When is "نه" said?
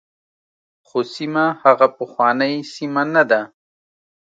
3.15-3.23